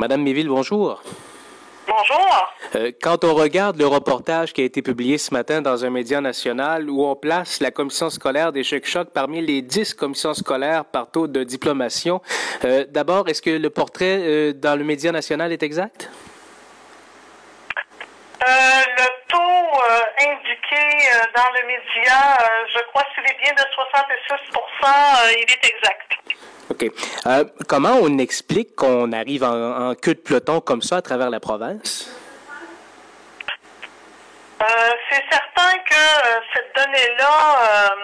[0.00, 1.02] Madame Méville, bonjour.
[1.86, 2.54] Bonjour.
[2.74, 6.22] Euh, quand on regarde le reportage qui a été publié ce matin dans un média
[6.22, 8.82] national où on place la commission scolaire des choc
[9.12, 12.22] parmi les dix commissions scolaires par taux de diplomation,
[12.64, 16.08] euh, d'abord, est-ce que le portrait euh, dans le média national est exact?
[18.40, 19.82] le taux
[20.18, 20.82] indiqué
[21.36, 22.38] dans le média,
[22.74, 24.00] je crois qu'il est bien de 66
[25.36, 26.10] il est exact.
[26.70, 26.86] OK.
[27.26, 31.40] Euh, comment on explique qu'on arrive en, queue de peloton comme ça à travers la
[31.40, 32.08] province?
[34.62, 37.94] Euh, c'est certain que euh, cette donnée-là,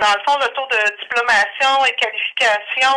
[0.00, 2.96] dans le fond, le taux de diplomation et qualification,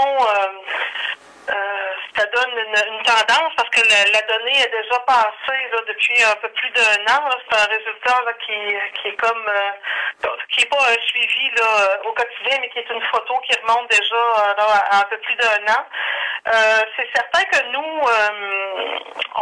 [2.33, 7.13] donne une, tendance parce que la, donnée est déjà passée depuis un peu plus d'un
[7.13, 7.29] an.
[7.49, 9.49] C'est un résultat qui, qui est comme
[10.49, 13.89] qui n'est pas un suivi là, au quotidien, mais qui est une photo qui remonte
[13.89, 15.85] déjà à un peu plus d'un an.
[16.47, 18.76] Euh, c'est certain que nous, euh,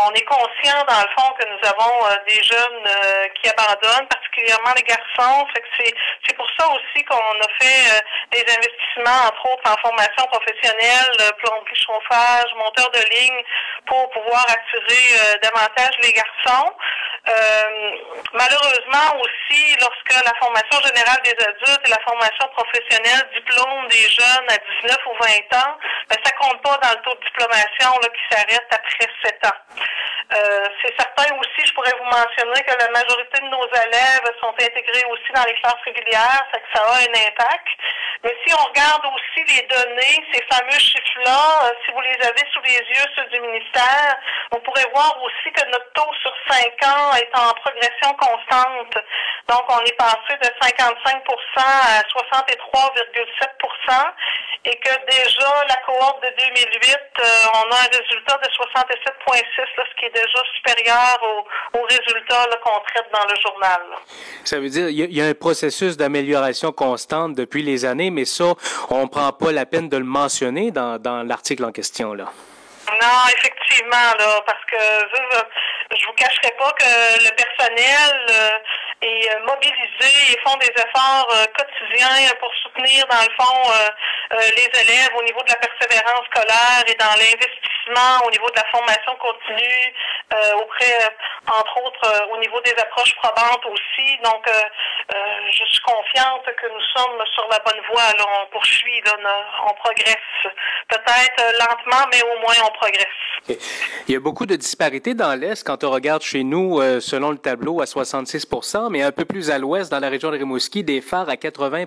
[0.06, 4.74] on est conscient dans le fond que nous avons euh, des jeunes qui abandonnent, particulièrement
[4.76, 5.48] les garçons.
[5.54, 5.94] C'est,
[6.26, 11.76] c'est pour ça aussi qu'on a fait des investissements, entre autres en formation professionnelle, plomberie,
[11.76, 13.44] chauffage, monteur de ligne,
[13.88, 16.72] pour pouvoir attirer davantage les garçons.
[18.34, 24.50] malheureusement aussi, lorsque la formation générale des adultes et la formation professionnelle diplôme des jeunes
[24.50, 25.14] à 19 ou
[25.52, 25.78] 20 ans,
[26.10, 29.60] ben, ça compte pas dans le taux de diplomation là, qui s'arrête après 7 ans.
[30.34, 34.54] Euh, c'est certain aussi, je pourrais vous mentionner que la majorité de nos élèves sont
[34.54, 37.68] intégrés aussi dans les classes régulières, fait que ça a un impact.
[38.24, 42.44] Mais si on regarde aussi les données, ces fameux chiffres-là, euh, si vous les avez
[42.54, 44.18] sous les yeux, ceux du ministère,
[44.52, 48.98] vous pourrez voir aussi que notre taux sur 5 ans est en progression constante.
[49.48, 51.24] Donc, on est passé de 55%
[51.58, 54.14] à 63,7%
[54.66, 59.94] et que déjà, la cohorte de 2008, euh, on a un résultat de 67,6, ce
[60.00, 61.46] qui est déjà supérieur au,
[61.86, 63.82] résultat qu'on traite dans le journal.
[64.44, 68.54] Ça veut dire il y, a un processus d'amélioration constante depuis les années, mais ça,
[68.90, 72.14] on ne prend pas la peine de le mentionner dans, l'article en question.
[72.14, 72.26] là.
[72.88, 78.58] Non, effectivement, là, parce que je, je vous cacherai pas que le personnel euh,
[79.02, 83.72] est euh, mobilisé et font des efforts euh, quotidiens pour soutenir, dans le fond,
[84.32, 88.66] les élèves au niveau de la persévérance scolaire et dans l'investissement au niveau de la
[88.72, 89.94] formation continue,
[90.58, 91.16] auprès,
[91.48, 94.18] entre autres, au niveau des approches probantes aussi.
[94.24, 94.50] Donc,
[95.86, 98.12] confiante que nous sommes sur la bonne voie.
[98.18, 99.14] Là, on poursuit, là,
[99.70, 100.16] on progresse.
[100.90, 103.08] Peut-être lentement, mais au moins on progresse.
[104.08, 107.32] Il y a beaucoup de disparités dans l'Est quand on regarde chez nous, euh, selon
[107.32, 108.48] le tableau, à 66
[108.90, 111.86] mais un peu plus à l'ouest, dans la région de Rimouski, des phares à 80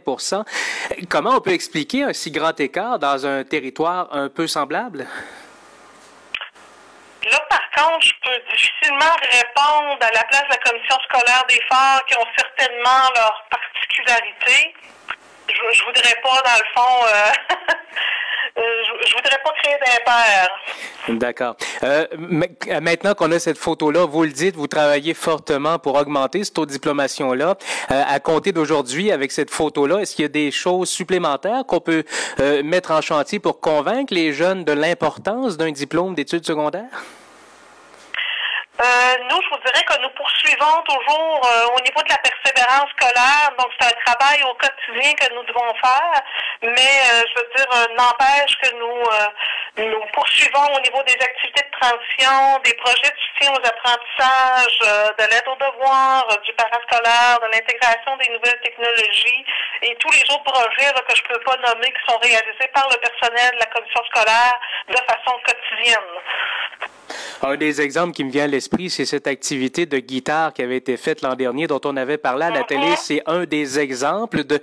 [1.09, 5.06] Comment on peut expliquer un si grand écart dans un territoire un peu semblable?
[8.00, 12.27] Je peux difficilement répondre à la place de la commission scolaire des phares qui ont
[12.37, 14.75] certainement leurs particularités.
[15.49, 17.75] Je, je voudrais pas, dans le fond, euh,
[18.59, 18.62] Euh,
[19.06, 20.49] je, voudrais pas créer d'impair.
[21.09, 21.56] D'accord.
[21.84, 22.06] Euh,
[22.81, 26.66] maintenant qu'on a cette photo-là, vous le dites, vous travaillez fortement pour augmenter ce taux
[26.66, 27.56] de diplomation-là.
[27.89, 32.05] À compter d'aujourd'hui, avec cette photo-là, est-ce qu'il y a des choses supplémentaires qu'on peut
[32.65, 37.05] mettre en chantier pour convaincre les jeunes de l'importance d'un diplôme d'études secondaires?
[38.78, 41.41] Nous, je vous dirais que nous poursuivons toujours
[41.75, 43.50] au niveau de la persévérance scolaire.
[43.59, 46.22] Donc, c'est un travail au quotidien que nous devons faire.
[46.62, 51.15] Mais euh, je veux dire, euh, n'empêche que nous, euh, nous poursuivons au niveau des
[51.15, 54.78] activités de transition, des projets de soutien aux apprentissages,
[55.19, 59.45] de l'aide aux devoirs, du parascolaire, de l'intégration des nouvelles technologies
[59.83, 62.97] et tous les autres projets que je peux pas nommer qui sont réalisés par le
[62.97, 64.59] personnel de la commission scolaire
[64.89, 66.10] de façon quotidienne.
[67.43, 70.77] Un des exemples qui me vient à l'esprit, c'est cette activité de guitare qui avait
[70.77, 72.97] été faite l'an dernier, dont on avait parlé à la télé.
[72.97, 74.61] C'est un des exemples de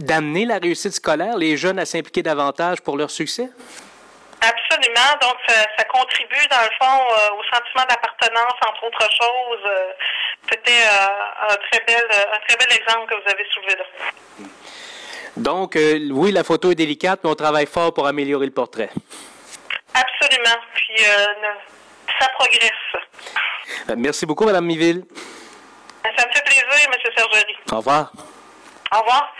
[0.00, 3.48] d'amener la réussite scolaire, les jeunes à s'impliquer davantage pour leur succès?
[4.40, 5.12] Absolument.
[5.22, 9.64] Donc, ça, contribue, dans le fond, euh, au sentiment d'appartenance, entre autres choses.
[9.66, 9.92] Euh,
[10.50, 14.46] c'était euh, un, très bel, un très bel exemple que vous avez soulevé là.
[15.36, 18.90] Donc, oui, la photo est délicate, mais on travaille fort pour améliorer le portrait.
[20.26, 20.60] Absolument.
[20.74, 21.24] Puis euh,
[22.20, 22.70] ça progresse.
[23.90, 25.04] Euh, merci beaucoup, Mme Miville.
[26.02, 27.12] Ça me fait plaisir, M.
[27.16, 27.56] Sergerie.
[27.72, 28.12] Au revoir.
[28.92, 29.32] Au revoir.